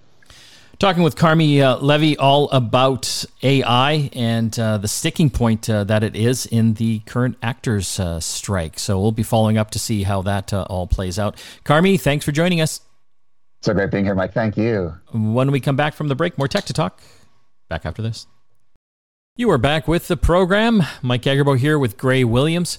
[0.78, 6.04] Talking with Carmi uh, Levy all about AI and uh, the sticking point uh, that
[6.04, 8.78] it is in the current actors uh, strike.
[8.78, 11.42] So we'll be following up to see how that uh, all plays out.
[11.64, 12.82] Carmi, thanks for joining us.
[13.62, 14.34] So great being here, Mike.
[14.34, 14.94] Thank you.
[15.12, 17.00] When we come back from the break, more tech to talk.
[17.70, 18.26] Back after this.
[19.34, 20.82] You are back with the program.
[21.00, 22.78] Mike Agerbo here with Gray Williams.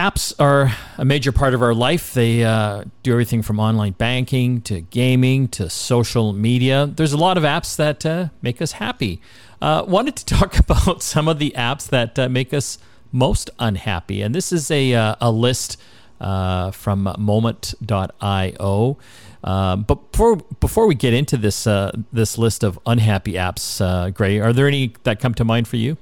[0.00, 2.14] Apps are a major part of our life.
[2.14, 6.86] They uh, do everything from online banking to gaming to social media.
[6.86, 9.20] There's a lot of apps that uh, make us happy.
[9.60, 12.78] Uh, wanted to talk about some of the apps that uh, make us
[13.12, 14.22] most unhappy.
[14.22, 15.76] And this is a, uh, a list
[16.18, 18.98] uh, from moment.io.
[19.42, 21.64] but before, before we get into this,
[22.10, 25.98] this list of unhappy apps, Gray, are there any that come to mind for you?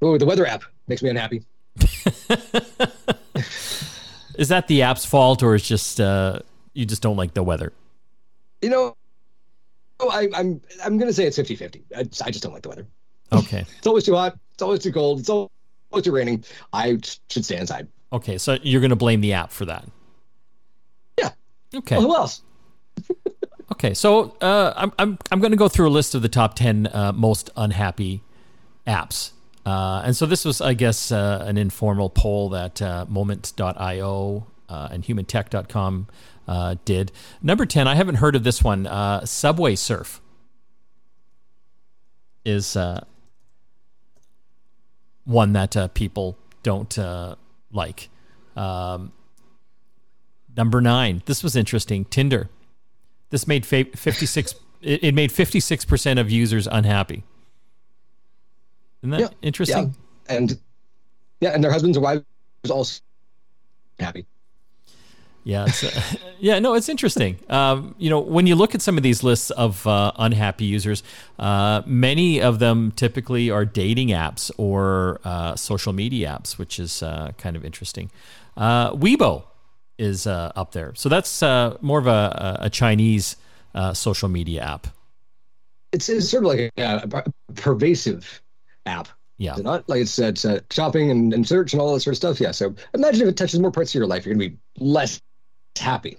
[0.00, 1.42] Oh, the weather app makes me unhappy.
[4.38, 6.38] is that the app's fault, or is just uh,
[6.72, 7.72] you just don't like the weather?
[8.62, 8.96] You know,
[10.00, 11.82] I, am I'm, I'm gonna say it's 50-50.
[11.94, 12.86] I, I just don't like the weather.
[13.32, 13.64] Okay.
[13.78, 14.38] it's always too hot.
[14.54, 15.20] It's always too cold.
[15.20, 15.50] It's always
[16.02, 16.44] too raining.
[16.72, 17.88] I should stay inside.
[18.12, 19.86] Okay, so you're gonna blame the app for that.
[21.18, 21.30] Yeah.
[21.74, 21.96] Okay.
[21.96, 22.42] Well, who else?
[23.72, 26.54] okay, so uh, I'm I'm I'm going to go through a list of the top
[26.54, 28.22] ten uh, most unhappy
[28.86, 29.32] apps
[29.64, 34.88] uh, and so this was, I guess, uh, an informal poll that uh, Moment.io uh,
[34.90, 36.06] and HumanTech.com
[36.46, 37.12] uh, did.
[37.42, 38.86] Number 10, I haven't heard of this one.
[38.86, 40.20] Uh, Subway Surf
[42.44, 42.76] is
[45.24, 46.96] one that people don't
[47.70, 48.08] like.
[48.56, 49.12] Um,
[50.56, 52.06] number nine, this was interesting.
[52.06, 52.48] Tinder.
[53.30, 54.54] This made 56.
[54.80, 57.24] it made 56% of users unhappy.
[59.02, 59.94] Isn't that yeah, interesting?
[60.28, 60.36] Yeah.
[60.36, 60.58] And
[61.40, 62.24] yeah, and their husbands and wives
[62.70, 63.00] also
[63.98, 64.26] happy.
[65.48, 66.02] Yeah, uh,
[66.38, 67.38] yeah, no, it's interesting.
[67.48, 71.02] Um, you know, when you look at some of these lists of uh, unhappy users,
[71.38, 77.02] uh, many of them typically are dating apps or uh, social media apps, which is
[77.02, 78.10] uh, kind of interesting.
[78.58, 79.44] Uh, Weibo
[79.96, 81.40] is up there, so that's
[81.80, 83.36] more of a, a Chinese
[83.94, 84.88] social media app.
[85.92, 88.42] It's, it's sort of like a, a pervasive
[88.88, 89.08] app.
[89.38, 89.54] Yeah.
[89.54, 89.88] Is not?
[89.88, 92.40] Like it's, it's uh, shopping and, and search and all that sort of stuff.
[92.40, 92.50] Yeah.
[92.50, 95.20] So imagine if it touches more parts of your life, you're going to be less
[95.78, 96.18] happy.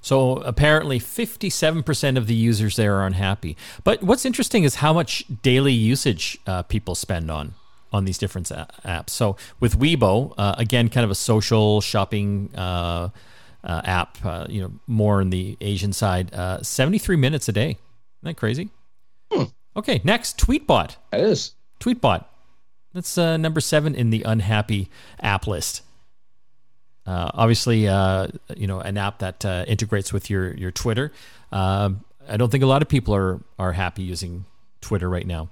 [0.00, 3.56] So apparently 57% of the users there are unhappy.
[3.84, 7.54] But what's interesting is how much daily usage uh, people spend on
[7.92, 9.10] on these different apps.
[9.10, 13.08] So with Weibo, uh, again, kind of a social shopping uh,
[13.62, 17.70] uh app, uh, you know, more in the Asian side, uh, 73 minutes a day.
[17.70, 17.78] Isn't
[18.22, 18.70] that crazy?
[19.32, 19.44] Hmm.
[19.76, 20.96] Okay, next, Tweetbot.
[21.12, 21.54] It is.
[21.80, 22.24] Tweetbot.
[22.92, 24.88] That's uh, number seven in the unhappy
[25.20, 25.82] app list.
[27.06, 31.12] Uh, obviously, uh, you know, an app that uh, integrates with your your Twitter.
[31.50, 34.44] Um, I don't think a lot of people are are happy using
[34.80, 35.48] Twitter right now.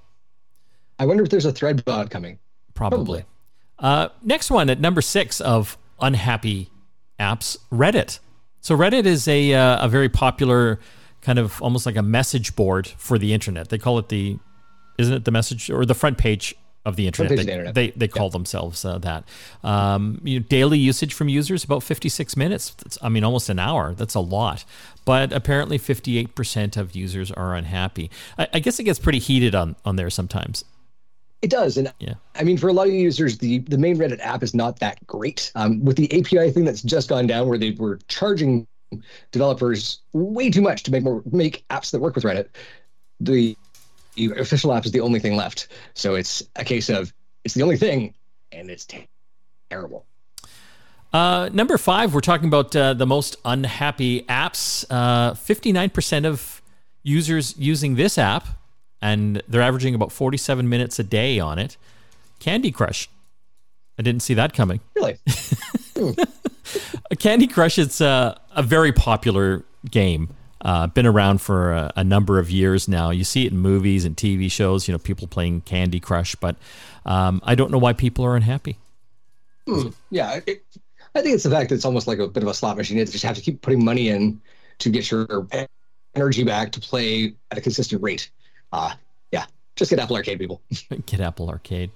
[0.99, 2.39] I wonder if there's a thread bot coming.
[2.73, 2.97] Probably.
[2.97, 3.25] Probably.
[3.79, 6.69] Uh, next one at number six of unhappy
[7.19, 8.19] apps, Reddit.
[8.61, 10.79] So Reddit is a uh, a very popular
[11.21, 13.69] kind of almost like a message board for the internet.
[13.69, 14.37] They call it the
[14.99, 17.37] isn't it the message or the front page of the internet.
[17.37, 18.31] They, the they, they call yeah.
[18.31, 19.25] themselves uh, that.
[19.63, 22.71] Um, you know, daily usage from users about 56 minutes.
[22.71, 23.93] That's, I mean, almost an hour.
[23.93, 24.65] That's a lot.
[25.05, 28.09] But apparently, 58% of users are unhappy.
[28.37, 30.63] I, I, guess it gets pretty heated on on there sometimes.
[31.41, 32.15] It does, and yeah.
[32.35, 35.05] I mean, for a lot of users, the the main Reddit app is not that
[35.07, 35.53] great.
[35.55, 38.67] Um, with the API thing that's just gone down, where they were charging
[39.31, 42.47] developers way too much to make more make apps that work with Reddit.
[43.21, 43.55] The
[44.27, 45.67] official app is the only thing left.
[45.93, 48.13] So it's a case of it's the only thing,
[48.51, 48.87] and it's
[49.69, 50.05] terrible.
[51.11, 54.85] Uh, number five, we're talking about uh, the most unhappy apps.
[54.89, 56.61] Uh, 59% of
[57.01, 58.47] users using this app,
[59.01, 61.77] and they're averaging about 47 minutes a day on it.
[62.39, 63.09] Candy Crush.
[63.97, 64.79] I didn't see that coming.
[64.95, 65.17] Really?
[67.19, 70.29] Candy Crush, it's a, a very popular game.
[70.61, 73.11] Uh, been around for a, a, number of years now.
[73.11, 74.87] You see it in movies and TV shows.
[74.87, 76.57] You know, people playing Candy Crush, but
[77.05, 78.77] um, I don't know why people are unhappy.
[79.65, 79.89] Hmm.
[80.11, 80.63] Yeah, it,
[81.15, 82.97] I think it's the fact that it's almost like a bit of a slot machine.
[82.97, 84.41] You just have to keep putting money in
[84.79, 85.47] to get your
[86.15, 88.29] energy back to play at a consistent rate.
[88.71, 88.93] Uh,
[89.31, 89.45] yeah,
[89.75, 90.61] Just get Apple Arcade, people.
[91.05, 91.91] get Apple Arcade.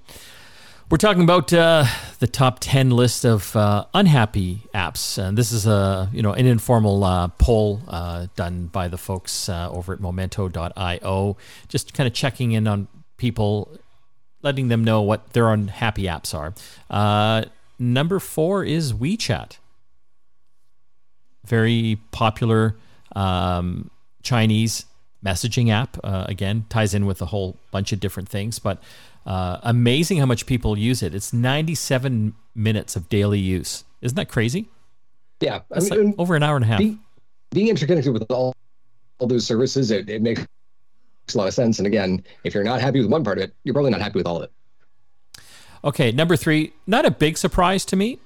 [0.94, 1.86] We're talking about uh,
[2.20, 6.46] the top ten list of uh, unhappy apps, and this is a you know an
[6.46, 11.38] informal uh, poll uh, done by the folks uh, over at Momento.io,
[11.68, 12.88] just kind of checking in on
[13.18, 13.76] people,
[14.44, 16.54] letting them know what their unhappy apps are.
[16.92, 17.46] Uh,
[17.80, 19.58] number four is WeChat,
[21.44, 22.76] very popular
[23.16, 23.90] um,
[24.22, 24.86] Chinese
[25.26, 25.98] messaging app.
[26.04, 28.80] again, ties in with a whole bunch of different things, but
[29.26, 31.16] uh, amazing how much people use it.
[31.16, 33.84] It's 97 minutes of daily use.
[34.02, 34.70] Isn't that crazy?
[35.40, 36.80] Yeah, That's I mean, like over an hour and a half.
[36.80, 37.00] Being,
[37.52, 38.54] being interconnected with all,
[39.20, 40.46] all those services, it, it makes
[41.34, 41.80] a lot of sense.
[41.80, 44.20] And again, if you're not happy with one part of it, you're probably not happy
[44.20, 44.52] with all of it.
[45.86, 48.20] Okay, number three, not a big surprise to me.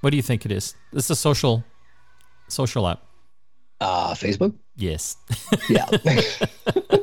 [0.00, 0.74] What do you think it is?
[0.92, 1.64] This is a social
[2.48, 3.02] social app.
[3.80, 4.54] Uh Facebook?
[4.76, 5.16] Yes.
[5.68, 5.86] yeah.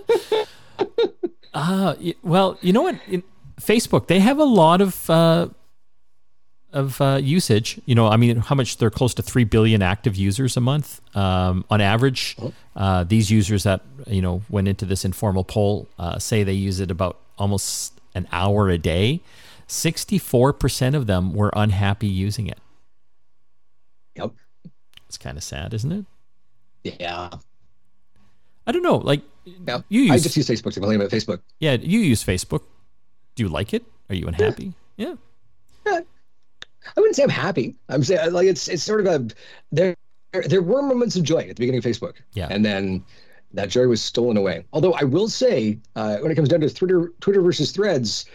[1.58, 3.00] Uh, well, you know what?
[3.08, 3.24] In
[3.60, 5.48] Facebook, they have a lot of uh,
[6.72, 7.82] of uh, usage.
[7.88, 11.02] You know, I mean, how much they're close to three billion active users a month
[11.16, 12.36] um, on average.
[12.40, 12.54] Oh.
[12.76, 16.80] Uh, these users that you know went into this informal poll uh, say they use
[16.80, 19.20] it about almost an hour a day.
[19.66, 22.60] Sixty-four percent of them were unhappy using it.
[24.16, 24.34] Yep,
[25.08, 26.06] it's kind of sad, isn't it?
[27.00, 27.30] Yeah.
[28.68, 28.98] I don't know.
[28.98, 31.40] Like yeah, you use, I just use Facebook to complain about Facebook.
[31.60, 32.64] Yeah, you use Facebook.
[33.36, 33.84] Do you like it?
[34.10, 34.74] Are you unhappy?
[34.98, 35.16] Yeah.
[35.86, 36.02] yeah.
[36.96, 37.76] I wouldn't say I'm happy.
[37.90, 39.28] I'm saying like it's it's sort of a
[39.72, 39.96] there
[40.34, 42.16] there were moments of joy at the beginning of Facebook.
[42.34, 42.48] Yeah.
[42.50, 43.04] And then
[43.54, 44.66] that joy was stolen away.
[44.74, 48.26] Although I will say, uh, when it comes down to Twitter Twitter versus Threads,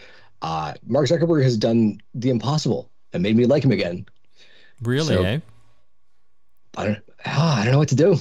[0.41, 4.05] uh, Mark Zuckerberg has done the impossible and made me like him again.
[4.81, 5.15] Really?
[5.15, 5.39] So, eh?
[6.77, 6.99] I don't.
[7.25, 8.17] Oh, I don't know what to do.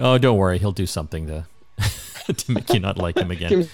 [0.00, 1.46] Oh, don't worry, he'll do something to
[2.32, 3.68] to make you not like him again.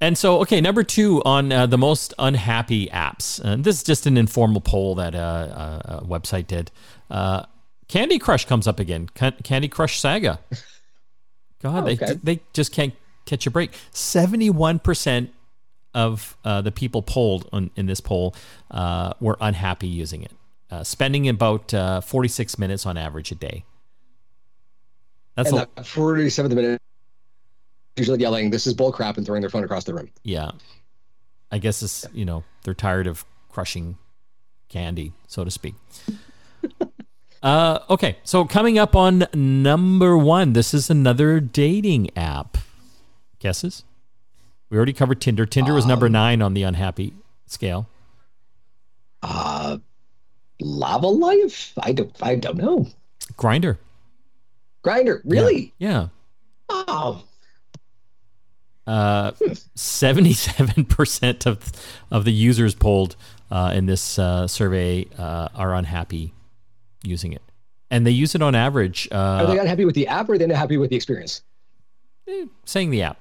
[0.00, 3.40] And so, okay, number two on uh, the most unhappy apps.
[3.40, 6.70] And this is just an informal poll that uh, uh, a website did.
[7.10, 7.46] Uh,
[7.88, 9.08] Candy Crush comes up again.
[9.14, 10.40] Candy Crush Saga.
[11.62, 12.06] God, oh, okay.
[12.22, 12.94] they they just can't
[13.24, 13.72] catch a break.
[13.90, 15.32] Seventy one percent
[15.94, 18.34] of uh, the people polled on, in this poll
[18.70, 20.32] uh, were unhappy using it,
[20.86, 21.72] spending about
[22.04, 23.64] forty six minutes on average a day.
[25.36, 26.80] That's and a, 47th minute,
[27.96, 30.08] usually yelling, "This is bull crap," and throwing their phone across the room.
[30.22, 30.52] Yeah,
[31.52, 33.98] I guess it's you know they're tired of crushing
[34.68, 35.74] candy, so to speak.
[37.42, 42.56] uh, okay, so coming up on number one, this is another dating app.
[43.38, 43.84] Guesses?
[44.70, 45.46] We already covered Tinder.
[45.46, 47.12] Tinder was number um, nine on the unhappy
[47.46, 47.88] scale.
[49.22, 49.78] Uh,
[50.62, 51.72] Lavalife?
[51.80, 52.12] I don't.
[52.22, 52.88] I don't know.
[53.34, 53.76] Grindr.
[54.86, 55.74] Grindr, really?
[55.78, 56.08] Yeah.
[56.70, 56.84] yeah.
[56.88, 57.24] Oh.
[58.86, 59.32] Uh,
[59.74, 61.72] seventy-seven percent of
[62.10, 63.16] of the users polled
[63.50, 66.32] uh, in this uh, survey uh, are unhappy
[67.02, 67.42] using it,
[67.90, 69.08] and they use it on average.
[69.10, 71.42] Uh, are they unhappy with the app, or are they not happy with the experience?
[72.28, 73.18] Eh, saying the app,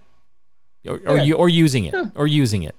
[0.87, 2.75] or, or, or using it, or using it.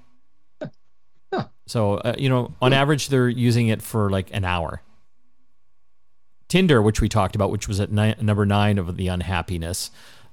[1.67, 4.81] So uh, you know, on average, they're using it for like an hour.
[6.49, 9.91] Tinder, which we talked about, which was at ni- number nine of the unhappiness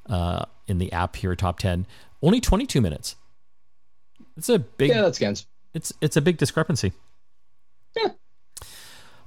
[0.07, 1.87] uh, in the app here, top ten,
[2.21, 3.15] only 22 minutes.
[4.37, 4.89] It's a big.
[4.89, 5.47] Yeah, that's scans.
[5.73, 6.93] It's it's a big discrepancy.
[7.95, 8.09] Yeah.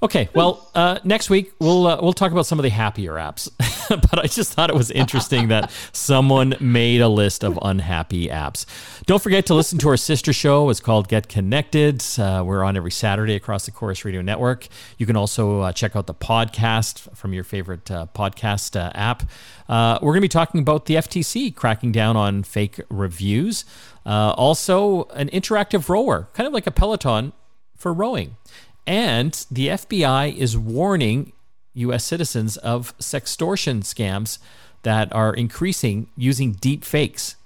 [0.02, 3.48] Okay, well, uh, next week we'll uh, we'll talk about some of the happier apps.
[3.88, 8.66] but I just thought it was interesting that someone made a list of unhappy apps.
[9.06, 10.68] Don't forget to listen to our sister show.
[10.68, 12.04] It's called Get Connected.
[12.18, 14.68] Uh, we're on every Saturday across the Corus Radio Network.
[14.98, 19.22] You can also uh, check out the podcast from your favorite uh, podcast uh, app.
[19.68, 23.64] we're going to be talking about the FTC cracking down on fake reviews.
[24.04, 27.32] also, an interactive rower, kind of like a Peloton
[27.76, 28.36] for rowing.
[28.86, 31.32] And the FBI is warning
[31.74, 32.04] U.S.
[32.04, 34.38] citizens of sextortion scams
[34.82, 37.36] that are increasing using deep fakes.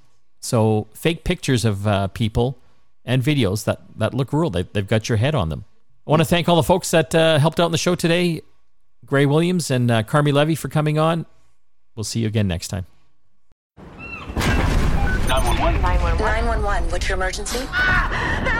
[0.41, 2.59] So, fake pictures of uh, people
[3.05, 4.51] and videos that, that look real.
[4.51, 5.65] They, have got your head on them.
[6.07, 8.43] I want to thank all the folks that uh, helped out in the show today
[9.05, 11.27] Gray Williams and uh, Carmi Levy for coming on.
[11.97, 12.87] We'll see you again next time.
[15.31, 15.81] 911.
[16.19, 16.91] 911.
[16.91, 17.59] What's your emergency?
[17.71, 18.60] Ah, I'm on a